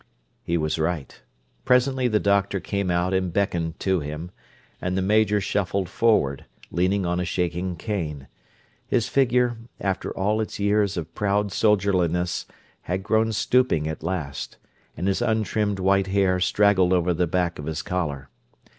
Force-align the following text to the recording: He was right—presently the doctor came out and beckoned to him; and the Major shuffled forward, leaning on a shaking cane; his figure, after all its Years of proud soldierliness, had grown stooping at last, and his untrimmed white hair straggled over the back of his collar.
He 0.41 0.57
was 0.57 0.79
right—presently 0.79 2.07
the 2.07 2.19
doctor 2.19 2.59
came 2.59 2.89
out 2.89 3.13
and 3.13 3.31
beckoned 3.31 3.79
to 3.81 3.99
him; 3.99 4.31
and 4.81 4.97
the 4.97 5.01
Major 5.03 5.39
shuffled 5.39 5.87
forward, 5.89 6.45
leaning 6.71 7.05
on 7.05 7.19
a 7.19 7.23
shaking 7.23 7.75
cane; 7.75 8.27
his 8.87 9.07
figure, 9.07 9.57
after 9.79 10.09
all 10.17 10.41
its 10.41 10.57
Years 10.59 10.97
of 10.97 11.13
proud 11.13 11.51
soldierliness, 11.51 12.47
had 12.81 13.03
grown 13.03 13.31
stooping 13.31 13.87
at 13.87 14.01
last, 14.01 14.57
and 14.97 15.05
his 15.07 15.21
untrimmed 15.21 15.77
white 15.77 16.07
hair 16.07 16.39
straggled 16.39 16.93
over 16.93 17.13
the 17.13 17.27
back 17.27 17.59
of 17.59 17.67
his 17.67 17.83
collar. 17.83 18.31